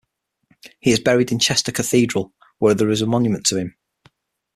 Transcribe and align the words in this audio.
He 0.79 0.89
is 0.89 0.99
buried 0.99 1.31
in 1.31 1.37
Chester 1.37 1.71
Cathedral, 1.71 2.33
where 2.57 2.73
there 2.73 2.89
is 2.89 3.03
a 3.03 3.05
monument 3.05 3.45
to 3.45 3.57
him. 3.59 3.75